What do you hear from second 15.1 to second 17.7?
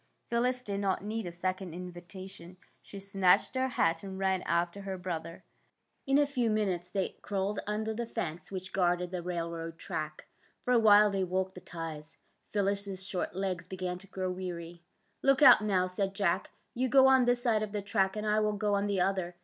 Look out, now," said Jack.'' You go on this side